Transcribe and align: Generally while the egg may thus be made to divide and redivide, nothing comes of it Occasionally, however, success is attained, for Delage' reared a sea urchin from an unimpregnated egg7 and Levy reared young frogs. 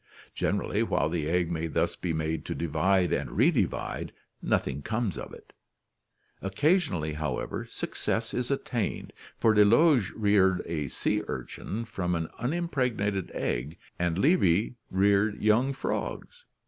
Generally 0.33 0.81
while 0.81 1.09
the 1.09 1.29
egg 1.29 1.51
may 1.51 1.67
thus 1.67 1.95
be 1.95 2.11
made 2.11 2.43
to 2.45 2.55
divide 2.55 3.13
and 3.13 3.29
redivide, 3.37 4.09
nothing 4.41 4.81
comes 4.81 5.15
of 5.15 5.31
it 5.31 5.53
Occasionally, 6.41 7.13
however, 7.13 7.67
success 7.67 8.33
is 8.33 8.49
attained, 8.49 9.13
for 9.37 9.53
Delage' 9.53 10.11
reared 10.15 10.63
a 10.65 10.87
sea 10.87 11.21
urchin 11.27 11.85
from 11.85 12.15
an 12.15 12.29
unimpregnated 12.39 13.27
egg7 13.35 13.77
and 13.99 14.17
Levy 14.17 14.73
reared 14.89 15.39
young 15.39 15.71
frogs. 15.71 16.45